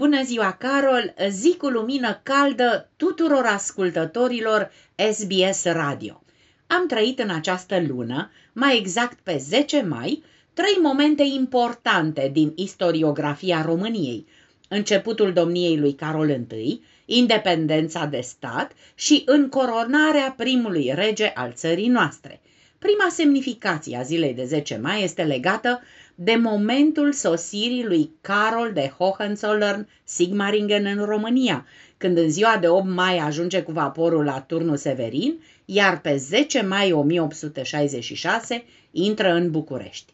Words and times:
Bună 0.00 0.22
ziua, 0.22 0.52
Carol! 0.52 1.14
Zi 1.28 1.56
cu 1.56 1.66
lumină 1.68 2.20
caldă 2.22 2.90
tuturor 2.96 3.44
ascultătorilor 3.44 4.70
SBS 5.12 5.64
Radio. 5.64 6.22
Am 6.66 6.86
trăit 6.86 7.18
în 7.18 7.30
această 7.30 7.84
lună, 7.88 8.30
mai 8.52 8.78
exact 8.78 9.18
pe 9.22 9.36
10 9.36 9.82
mai, 9.82 10.22
trei 10.52 10.76
momente 10.82 11.22
importante 11.22 12.30
din 12.32 12.52
istoriografia 12.56 13.62
României. 13.62 14.26
Începutul 14.68 15.32
domniei 15.32 15.78
lui 15.78 15.94
Carol 15.94 16.28
I, 16.50 16.80
independența 17.04 18.04
de 18.04 18.20
stat 18.20 18.72
și 18.94 19.22
încoronarea 19.26 20.34
primului 20.36 20.92
rege 20.94 21.32
al 21.34 21.52
țării 21.52 21.88
noastre. 21.88 22.40
Prima 22.86 23.08
semnificație 23.10 23.96
a 23.96 24.02
zilei 24.02 24.34
de 24.34 24.44
10 24.44 24.76
mai 24.76 25.02
este 25.02 25.22
legată 25.22 25.82
de 26.14 26.34
momentul 26.34 27.12
sosirii 27.12 27.84
lui 27.84 28.10
Carol 28.20 28.72
de 28.72 28.92
Hohenzollern 28.98 29.88
Sigmaringen 30.04 30.84
în 30.84 31.04
România, 31.04 31.66
când 31.96 32.18
în 32.18 32.30
ziua 32.30 32.58
de 32.60 32.68
8 32.68 32.86
mai 32.86 33.18
ajunge 33.18 33.62
cu 33.62 33.72
vaporul 33.72 34.24
la 34.24 34.40
turnul 34.40 34.76
Severin, 34.76 35.42
iar 35.64 36.00
pe 36.00 36.16
10 36.16 36.62
mai 36.62 36.92
1866 36.92 38.64
intră 38.90 39.32
în 39.32 39.50
București. 39.50 40.12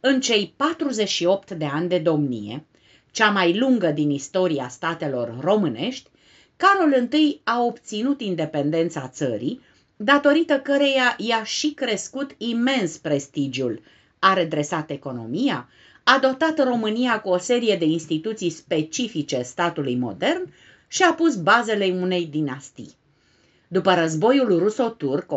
În 0.00 0.20
cei 0.20 0.52
48 0.56 1.50
de 1.50 1.64
ani 1.64 1.88
de 1.88 1.98
domnie, 1.98 2.64
cea 3.10 3.30
mai 3.30 3.58
lungă 3.58 3.90
din 3.90 4.10
istoria 4.10 4.68
statelor 4.68 5.36
românești, 5.40 6.10
Carol 6.56 7.08
I 7.12 7.40
a 7.44 7.62
obținut 7.62 8.20
independența 8.20 9.08
țării, 9.08 9.60
datorită 9.96 10.58
căreia 10.60 11.14
i-a 11.18 11.44
și 11.44 11.70
crescut 11.70 12.34
imens 12.38 12.96
prestigiul, 12.96 13.80
a 14.18 14.32
redresat 14.32 14.90
economia, 14.90 15.68
a 16.04 16.18
dotat 16.18 16.64
România 16.64 17.20
cu 17.20 17.28
o 17.28 17.38
serie 17.38 17.76
de 17.76 17.84
instituții 17.84 18.50
specifice 18.50 19.42
statului 19.42 19.96
modern 19.96 20.52
și 20.88 21.02
a 21.02 21.12
pus 21.12 21.36
bazele 21.36 21.96
unei 22.00 22.26
dinastii. 22.26 22.94
După 23.68 23.94
războiul 23.94 24.58
ruso-turc 24.58 25.32
1877-1878, 25.32 25.34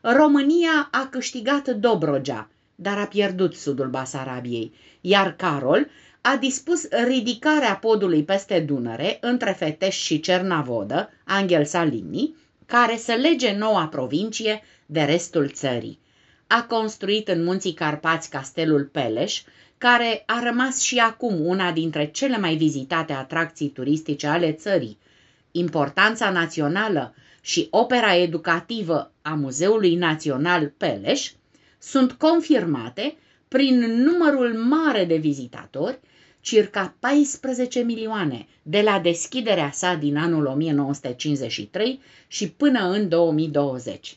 România 0.00 0.88
a 0.90 1.08
câștigat 1.10 1.68
Dobrogea, 1.68 2.50
dar 2.74 2.98
a 2.98 3.04
pierdut 3.06 3.54
sudul 3.54 3.88
Basarabiei, 3.88 4.72
iar 5.00 5.36
Carol 5.36 5.88
a 6.32 6.36
dispus 6.36 6.88
ridicarea 7.04 7.76
podului 7.76 8.24
peste 8.24 8.60
Dunăre 8.60 9.18
între 9.20 9.50
Fetești 9.50 10.02
și 10.02 10.20
Cernavodă, 10.20 11.10
Angel 11.24 11.64
Salini, 11.64 12.34
care 12.66 12.96
să 12.96 13.12
lege 13.12 13.52
noua 13.56 13.86
provincie 13.86 14.62
de 14.86 15.02
restul 15.02 15.48
țării. 15.48 15.98
A 16.46 16.62
construit 16.62 17.28
în 17.28 17.44
munții 17.44 17.72
Carpați 17.72 18.30
castelul 18.30 18.84
Peleș, 18.84 19.42
care 19.78 20.22
a 20.26 20.40
rămas 20.42 20.80
și 20.80 20.98
acum 20.98 21.46
una 21.46 21.72
dintre 21.72 22.10
cele 22.10 22.38
mai 22.38 22.56
vizitate 22.56 23.12
atracții 23.12 23.68
turistice 23.68 24.26
ale 24.26 24.52
țării. 24.52 24.98
Importanța 25.50 26.30
națională 26.30 27.14
și 27.40 27.66
opera 27.70 28.14
educativă 28.14 29.12
a 29.22 29.34
Muzeului 29.34 29.94
Național 29.94 30.72
Peleș 30.76 31.32
sunt 31.78 32.12
confirmate 32.12 33.16
prin 33.48 33.78
numărul 33.78 34.54
mare 34.54 35.04
de 35.04 35.16
vizitatori, 35.16 35.98
circa 36.46 36.94
14 37.00 37.80
milioane, 37.80 38.46
de 38.62 38.80
la 38.80 39.00
deschiderea 39.00 39.70
sa 39.72 39.94
din 39.94 40.16
anul 40.16 40.46
1953 40.46 42.00
și 42.26 42.50
până 42.50 42.88
în 42.88 43.08
2020. 43.08 44.16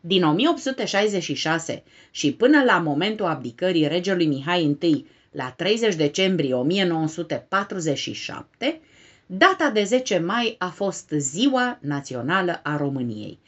Din 0.00 0.24
1866 0.24 1.82
și 2.10 2.32
până 2.32 2.62
la 2.62 2.78
momentul 2.78 3.26
abdicării 3.26 3.88
regelui 3.88 4.26
Mihai 4.26 4.76
I 4.80 5.06
la 5.30 5.50
30 5.50 5.94
decembrie 5.94 6.54
1947, 6.54 8.80
data 9.26 9.70
de 9.70 9.84
10 9.84 10.18
mai 10.18 10.54
a 10.58 10.68
fost 10.68 11.10
Ziua 11.16 11.78
Națională 11.80 12.60
a 12.62 12.76
României, 12.76 13.38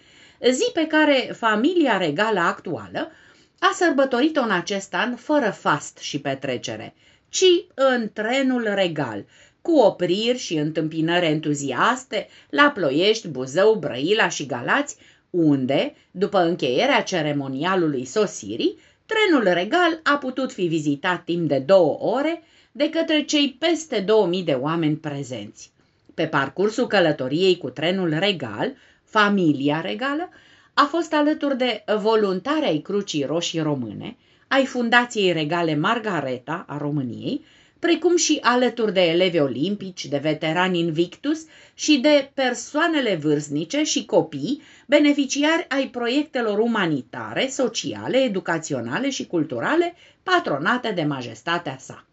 zi 0.51 0.71
pe 0.73 0.87
care 0.87 1.33
familia 1.37 1.97
regală 1.97 2.41
actuală 2.41 3.11
a 3.59 3.71
sărbătorit-o 3.75 4.41
în 4.41 4.51
acest 4.51 4.95
an 4.95 5.17
fără 5.17 5.51
fast 5.51 5.99
și 5.99 6.21
petrecere, 6.21 6.95
ci 7.37 7.67
în 7.75 8.11
trenul 8.13 8.71
regal, 8.75 9.25
cu 9.63 9.73
opriri 9.79 10.39
și 10.39 10.55
întâmpinări 10.55 11.27
entuziaste 11.27 12.29
la 12.51 12.71
Ploiești, 12.75 13.29
Buzău, 13.29 13.75
Brăila 13.75 14.29
și 14.29 14.47
Galați, 14.47 14.97
unde, 15.31 15.95
după 16.11 16.39
încheierea 16.39 17.03
ceremonialului 17.03 18.05
sosirii, 18.05 18.79
trenul 19.07 19.55
regal 19.55 20.01
a 20.03 20.17
putut 20.17 20.53
fi 20.53 20.67
vizitat 20.67 21.25
timp 21.25 21.49
de 21.49 21.59
două 21.59 21.99
ore 22.01 22.43
de 22.73 22.91
către 22.91 23.23
cei 23.23 23.57
peste 23.59 24.01
2000 24.01 24.43
de 24.43 24.53
oameni 24.53 24.97
prezenți. 24.97 25.71
Pe 26.15 26.27
parcursul 26.27 26.87
călătoriei 26.87 27.57
cu 27.57 27.71
trenul 27.71 28.17
regal, 28.19 28.75
familia 29.05 29.81
regală 29.81 30.29
a 30.79 30.85
fost 30.85 31.13
alături 31.13 31.57
de 31.57 31.85
voluntari 32.01 32.65
ai 32.65 32.79
Crucii 32.79 33.25
Roșii 33.25 33.61
Române, 33.61 34.17
ai 34.49 34.67
Fundației 34.67 35.33
Regale 35.33 35.77
Margareta 35.77 36.65
a 36.69 36.79
României, 36.79 37.45
precum 37.79 38.17
și 38.17 38.39
alături 38.43 38.93
de 38.93 39.01
elevi 39.01 39.39
olimpici, 39.39 40.07
de 40.07 40.19
veterani 40.19 40.79
Invictus 40.79 41.45
și 41.75 41.99
de 41.99 42.31
persoanele 42.35 43.15
vârstnice 43.15 43.83
și 43.83 44.05
copii, 44.05 44.63
beneficiari 44.87 45.67
ai 45.69 45.89
proiectelor 45.89 46.59
umanitare, 46.59 47.49
sociale, 47.51 48.19
educaționale 48.19 49.11
și 49.11 49.27
culturale 49.27 49.95
patronate 50.23 50.91
de 50.91 51.03
majestatea 51.03 51.77
sa. 51.79 52.07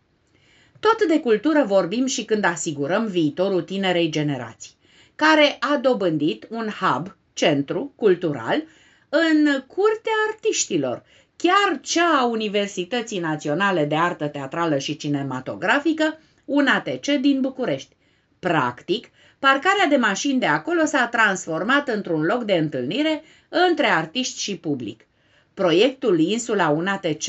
Tot 0.80 1.08
de 1.08 1.20
cultură 1.20 1.64
vorbim 1.68 2.06
și 2.06 2.26
când 2.26 2.46
asigurăm 2.46 3.06
viitorul 3.06 3.62
tinerei 3.62 4.10
generații, 4.10 4.72
care 5.16 5.58
a 5.60 5.78
dobândit 5.78 6.48
un 6.50 6.68
hub, 6.80 7.16
centru 7.34 7.94
cultural, 7.96 8.64
în 9.10 9.64
curtea 9.68 10.12
artiștilor, 10.30 11.04
chiar 11.36 11.80
cea 11.82 12.20
a 12.20 12.26
Universității 12.26 13.20
Naționale 13.20 13.86
de 13.86 13.96
Artă 13.96 14.28
Teatrală 14.28 14.78
și 14.78 14.98
Cinematografică, 14.98 16.20
UNATC 16.46 17.06
din 17.22 17.42
București. 17.42 17.96
Practic, 18.40 19.10
parcarea 19.40 19.86
de 19.90 19.96
mașini 19.96 20.40
de 20.40 20.46
acolo 20.46 20.86
s-a 20.86 21.08
transformat 21.08 21.88
într-un 21.88 22.22
loc 22.22 22.44
de 22.44 22.54
întâlnire 22.54 23.24
între 23.50 23.88
artiști 23.88 24.40
și 24.40 24.58
public. 24.58 25.08
Proiectul 25.54 26.20
Insula 26.20 26.70
UNATC 26.70 27.26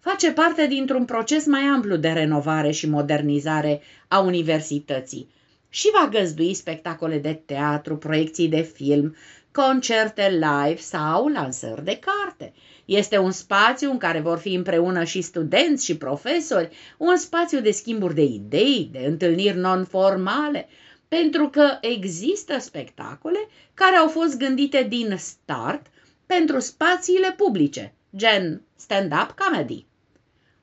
face 0.00 0.32
parte 0.32 0.66
dintr-un 0.66 1.04
proces 1.04 1.46
mai 1.46 1.60
amplu 1.60 1.96
de 1.96 2.08
renovare 2.08 2.70
și 2.70 2.88
modernizare 2.88 3.80
a 4.08 4.18
universității 4.18 5.28
și 5.68 5.90
va 5.92 6.08
găzdui 6.08 6.54
spectacole 6.54 7.18
de 7.18 7.42
teatru, 7.46 7.96
proiecții 7.96 8.48
de 8.48 8.60
film, 8.60 9.16
concerte 9.56 10.28
live 10.28 10.80
sau 10.80 11.26
lansări 11.28 11.84
de 11.84 11.98
carte. 11.98 12.52
Este 12.84 13.18
un 13.18 13.30
spațiu 13.30 13.90
în 13.90 13.98
care 13.98 14.20
vor 14.20 14.38
fi 14.38 14.54
împreună 14.54 15.04
și 15.04 15.20
studenți 15.20 15.84
și 15.84 15.96
profesori, 15.96 16.76
un 16.96 17.16
spațiu 17.16 17.60
de 17.60 17.70
schimburi 17.70 18.14
de 18.14 18.22
idei, 18.22 18.88
de 18.92 18.98
întâlniri 18.98 19.56
non-formale, 19.56 20.68
pentru 21.08 21.48
că 21.48 21.78
există 21.80 22.58
spectacole 22.58 23.48
care 23.74 23.96
au 23.96 24.08
fost 24.08 24.38
gândite 24.38 24.86
din 24.88 25.16
start 25.16 25.86
pentru 26.26 26.58
spațiile 26.58 27.34
publice, 27.36 27.94
gen 28.16 28.62
stand-up 28.76 29.34
comedy. 29.38 29.86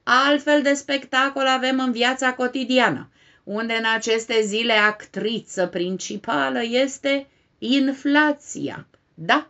Altfel 0.03 0.62
de 0.62 0.74
spectacol 0.74 1.48
avem 1.48 1.80
în 1.80 1.92
viața 1.92 2.34
cotidiană, 2.34 3.09
unde 3.44 3.74
în 3.74 3.86
aceste 3.96 4.42
zile 4.42 4.74
actriță 4.74 5.68
principală 5.68 6.59
este 6.64 7.28
inflația. 7.66 8.88
Da, 9.13 9.50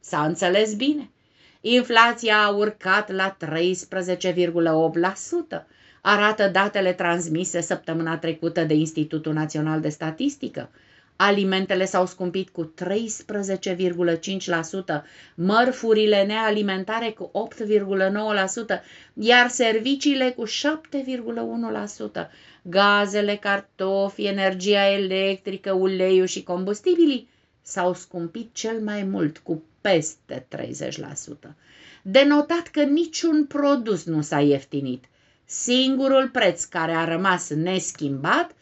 s-a 0.00 0.24
înțeles 0.24 0.74
bine. 0.74 1.10
Inflația 1.60 2.36
a 2.36 2.50
urcat 2.50 3.10
la 3.10 3.36
13,8%, 3.44 3.46
arată 6.00 6.48
datele 6.48 6.92
transmise 6.92 7.60
săptămâna 7.60 8.18
trecută 8.18 8.64
de 8.64 8.74
Institutul 8.74 9.32
Național 9.32 9.80
de 9.80 9.88
Statistică. 9.88 10.70
Alimentele 11.16 11.84
s-au 11.84 12.06
scumpit 12.06 12.48
cu 12.48 12.74
13,5%, 12.82 12.84
mărfurile 15.34 16.24
nealimentare 16.24 17.10
cu 17.10 17.30
8,9%, 17.30 18.82
iar 19.14 19.48
serviciile 19.48 20.30
cu 20.30 20.46
7,1%. 20.46 20.52
Gazele, 22.62 23.36
cartofi, 23.36 24.24
energia 24.24 24.88
electrică, 24.88 25.72
uleiul 25.72 26.26
și 26.26 26.42
combustibilii 26.42 27.30
s-au 27.62 27.94
scumpit 27.94 28.54
cel 28.54 28.80
mai 28.80 29.02
mult, 29.02 29.38
cu 29.38 29.62
peste 29.80 30.46
30%. 30.56 31.54
Denotat 32.02 32.66
că 32.66 32.82
niciun 32.82 33.46
produs 33.46 34.04
nu 34.04 34.22
s-a 34.22 34.40
ieftinit. 34.40 35.04
Singurul 35.44 36.28
preț 36.28 36.64
care 36.64 36.92
a 36.92 37.04
rămas 37.04 37.48
neschimbat 37.48 38.54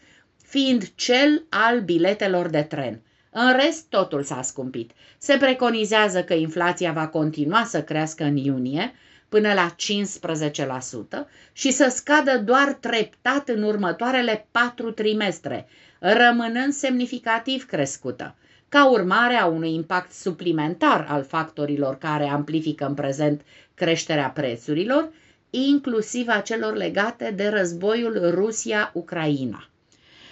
fiind 0.43 0.91
cel 0.95 1.45
al 1.49 1.81
biletelor 1.81 2.47
de 2.47 2.61
tren. 2.61 3.01
În 3.29 3.53
rest, 3.53 3.85
totul 3.89 4.23
s-a 4.23 4.41
scumpit. 4.41 4.91
Se 5.17 5.37
preconizează 5.37 6.23
că 6.23 6.33
inflația 6.33 6.91
va 6.91 7.07
continua 7.07 7.63
să 7.63 7.83
crească 7.83 8.23
în 8.23 8.35
iunie, 8.35 8.93
până 9.29 9.53
la 9.53 9.75
15% 11.23 11.27
și 11.51 11.71
să 11.71 11.91
scadă 11.95 12.37
doar 12.37 12.73
treptat 12.73 13.49
în 13.49 13.63
următoarele 13.63 14.47
patru 14.51 14.91
trimestre, 14.91 15.67
rămânând 15.99 16.73
semnificativ 16.73 17.65
crescută, 17.65 18.35
ca 18.71 18.89
urmare 18.89 19.33
a 19.33 19.45
unui 19.45 19.73
impact 19.73 20.11
suplimentar 20.11 21.05
al 21.09 21.23
factorilor 21.23 21.97
care 21.97 22.23
amplifică 22.23 22.85
în 22.85 22.93
prezent 22.93 23.41
creșterea 23.73 24.29
prețurilor, 24.29 25.09
inclusiv 25.49 26.27
a 26.27 26.39
celor 26.39 26.75
legate 26.75 27.33
de 27.35 27.47
războiul 27.47 28.29
Rusia-Ucraina. 28.33 29.67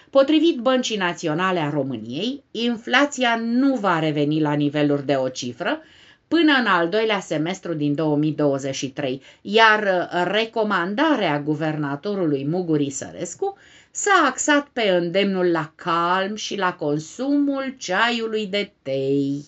Potrivit 0.09 0.57
Băncii 0.57 0.97
Naționale 0.97 1.59
a 1.59 1.69
României, 1.69 2.43
inflația 2.51 3.35
nu 3.35 3.75
va 3.75 3.99
reveni 3.99 4.41
la 4.41 4.53
niveluri 4.53 5.05
de 5.05 5.15
o 5.15 5.29
cifră 5.29 5.81
până 6.29 6.53
în 6.59 6.65
al 6.65 6.89
doilea 6.89 7.19
semestru 7.19 7.73
din 7.73 7.95
2023, 7.95 9.21
iar 9.41 10.09
recomandarea 10.31 11.39
guvernatorului 11.39 12.45
Muguri 12.49 12.89
Sărescu 12.89 13.57
s-a 13.91 14.23
axat 14.27 14.67
pe 14.73 14.89
îndemnul 14.89 15.51
la 15.51 15.71
calm 15.75 16.35
și 16.35 16.57
la 16.57 16.73
consumul 16.73 17.75
ceaiului 17.77 18.47
de 18.47 18.71
tei. 18.81 19.43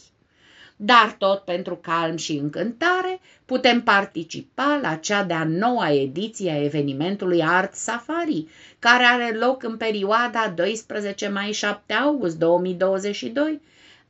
Dar 0.75 1.16
tot 1.18 1.39
pentru 1.39 1.75
calm 1.75 2.16
și 2.18 2.31
încântare 2.31 3.19
putem 3.45 3.81
participa 3.81 4.80
la 4.81 4.95
cea 4.95 5.24
de-a 5.24 5.44
noua 5.44 5.92
ediție 5.92 6.51
a 6.51 6.63
evenimentului 6.63 7.44
Art 7.44 7.74
Safari, 7.74 8.45
care 8.80 9.04
are 9.04 9.38
loc 9.38 9.63
în 9.63 9.77
perioada 9.77 10.54
12 10.56 11.27
mai-7 11.27 11.95
august 12.04 12.38
2022 12.38 13.62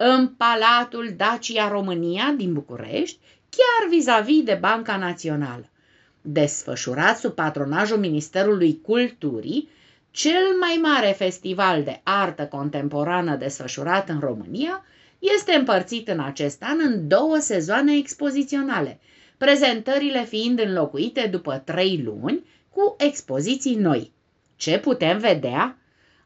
în 0.04 0.28
Palatul 0.28 1.14
Dacia 1.18 1.68
România 1.68 2.34
din 2.38 2.54
București, 2.54 3.20
chiar 3.50 3.90
vis-a-vis 3.90 4.42
-vis 4.42 4.46
de 4.46 4.58
Banca 4.62 4.98
Națională. 4.98 5.70
Desfășurat 6.22 7.18
sub 7.18 7.32
patronajul 7.34 7.98
Ministerului 7.98 8.82
Culturii, 8.82 9.70
cel 10.12 10.58
mai 10.60 10.80
mare 10.82 11.08
festival 11.18 11.84
de 11.84 12.00
artă 12.04 12.46
contemporană 12.46 13.36
desfășurat 13.36 14.10
în 14.10 14.20
România 14.20 14.86
este 15.20 15.54
împărțit 15.54 16.08
în 16.08 16.20
acest 16.20 16.64
an 16.64 16.78
în 16.84 17.08
două 17.08 17.38
sezoane 17.38 17.98
expoziționale, 17.98 19.00
prezentările 19.38 20.24
fiind 20.24 20.60
înlocuite 20.60 21.28
după 21.32 21.62
trei 21.66 22.02
luni 22.04 22.46
cu 22.70 22.96
expoziții 22.98 23.76
noi. 23.76 24.12
Ce 24.56 24.80
putem 24.80 25.18
vedea? 25.18 25.78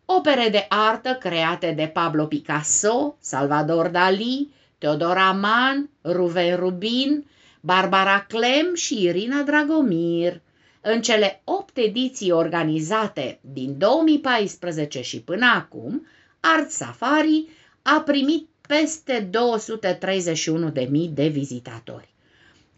Opere 0.06 0.50
de 0.50 0.66
artă 0.70 1.18
create 1.20 1.72
de 1.72 1.88
Pablo 1.94 2.26
Picasso, 2.26 3.18
Salvador 3.20 3.88
Dali, 3.88 4.50
Teodor 4.78 5.18
Aman, 5.18 5.90
Ruven 6.04 6.56
Rubin, 6.56 7.26
Barbara 7.62 8.26
Clem 8.28 8.76
și 8.76 9.04
Irina 9.04 9.42
Dragomir. 9.42 10.42
În 10.82 11.02
cele 11.02 11.42
opt 11.44 11.78
ediții 11.78 12.32
organizate 12.32 13.40
din 13.42 13.78
2014 13.78 15.02
și 15.02 15.22
până 15.22 15.46
acum, 15.56 16.08
Art 16.40 16.70
Safari 16.70 17.48
a 17.82 18.02
primit 18.06 18.48
peste 18.68 19.30
231.000 20.84 20.90
de 21.10 21.28
vizitatori. 21.28 22.14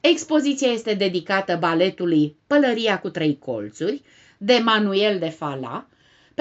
Expoziția 0.01 0.71
este 0.71 0.93
dedicată 0.93 1.55
baletului 1.59 2.35
Pălăria 2.47 2.99
cu 2.99 3.09
trei 3.09 3.37
colțuri 3.39 4.01
de 4.37 4.61
Manuel 4.63 5.19
de 5.19 5.29
Fala, 5.29 5.87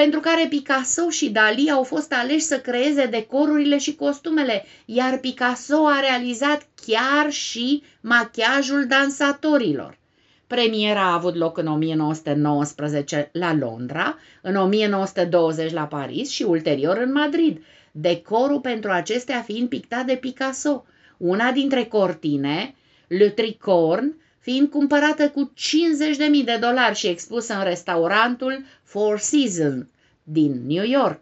pentru 0.02 0.20
care 0.20 0.46
Picasso 0.48 1.10
și 1.10 1.30
Dali 1.30 1.70
au 1.70 1.82
fost 1.82 2.12
aleși 2.12 2.44
să 2.44 2.58
creeze 2.58 3.06
decorurile 3.06 3.78
și 3.78 3.94
costumele, 3.94 4.64
iar 4.84 5.18
Picasso 5.18 5.86
a 5.86 6.00
realizat 6.00 6.68
chiar 6.86 7.30
și 7.30 7.82
machiajul 8.00 8.86
dansatorilor. 8.86 9.98
Premiera 10.46 11.00
a 11.00 11.12
avut 11.12 11.34
loc 11.34 11.58
în 11.58 11.66
1919 11.66 13.28
la 13.32 13.54
Londra, 13.54 14.18
în 14.42 14.56
1920 14.56 15.72
la 15.72 15.84
Paris 15.84 16.30
și 16.30 16.42
ulterior 16.42 16.96
în 16.96 17.12
Madrid, 17.12 17.62
decorul 17.92 18.60
pentru 18.60 18.90
acestea 18.90 19.40
fiind 19.40 19.68
pictat 19.68 20.04
de 20.06 20.16
Picasso. 20.16 20.84
Una 21.16 21.52
dintre 21.52 21.84
cortine, 21.84 22.74
Le 23.06 23.28
Tricorn, 23.28 24.14
fiind 24.46 24.70
cumpărată 24.70 25.28
cu 25.30 25.52
50.000 25.56 26.44
de 26.44 26.56
dolari 26.60 26.96
și 26.96 27.06
expusă 27.06 27.54
în 27.54 27.64
restaurantul 27.64 28.64
Four 28.82 29.18
Seasons 29.18 29.86
din 30.22 30.66
New 30.66 30.84
York. 30.84 31.20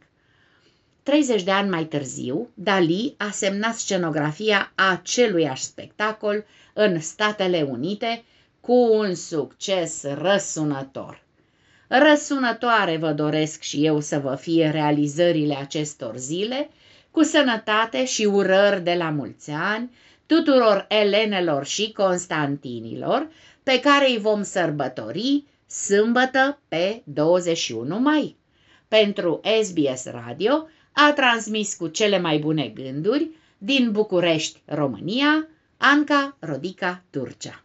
30 1.02 1.42
de 1.42 1.50
ani 1.50 1.68
mai 1.68 1.84
târziu, 1.84 2.48
Dali 2.54 3.14
a 3.16 3.30
semnat 3.30 3.74
scenografia 3.74 4.72
aceluiași 4.74 5.62
spectacol 5.62 6.44
în 6.72 7.00
Statele 7.00 7.66
Unite 7.70 8.24
cu 8.60 8.72
un 8.72 9.14
succes 9.14 10.02
răsunător. 10.02 11.22
Răsunătoare 11.88 12.96
vă 12.96 13.12
doresc 13.12 13.62
și 13.62 13.84
eu 13.84 14.00
să 14.00 14.18
vă 14.18 14.34
fie 14.34 14.70
realizările 14.70 15.54
acestor 15.54 16.16
zile, 16.16 16.70
cu 17.10 17.22
sănătate 17.22 18.04
și 18.04 18.24
urări 18.24 18.82
de 18.82 18.94
la 18.94 19.10
mulți 19.10 19.50
ani, 19.50 19.90
tuturor 20.26 20.86
elenelor 20.88 21.64
și 21.64 21.92
constantinilor, 21.92 23.28
pe 23.62 23.80
care 23.80 24.10
îi 24.10 24.18
vom 24.18 24.42
sărbători 24.42 25.44
sâmbătă 25.66 26.60
pe 26.68 27.02
21 27.04 27.98
mai. 27.98 28.36
Pentru 28.88 29.40
SBS 29.62 30.04
Radio 30.04 30.68
a 30.92 31.12
transmis 31.12 31.74
cu 31.74 31.86
cele 31.88 32.18
mai 32.18 32.38
bune 32.38 32.68
gânduri 32.68 33.30
din 33.58 33.92
București, 33.92 34.62
România, 34.64 35.48
Anca 35.76 36.36
Rodica 36.38 37.02
Turcea. 37.10 37.64